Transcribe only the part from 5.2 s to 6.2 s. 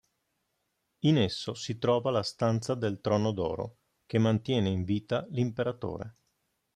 l'Imperatore.